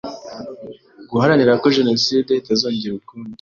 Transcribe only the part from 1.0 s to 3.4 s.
guharanira ko Jenoside itazongera ukundi.